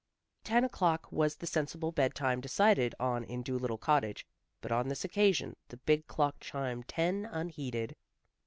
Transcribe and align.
Ten 0.43 0.63
o'clock 0.63 1.11
was 1.11 1.35
the 1.35 1.45
sensible 1.45 1.91
bedtime 1.91 2.41
decided 2.41 2.95
on 2.99 3.23
in 3.23 3.43
Dolittle 3.43 3.77
Cottage, 3.77 4.25
but 4.59 4.71
on 4.71 4.87
this 4.87 5.05
occasion 5.05 5.55
the 5.67 5.77
big 5.77 6.07
clock 6.07 6.37
chimed 6.39 6.87
ten 6.87 7.27
unheeded. 7.31 7.95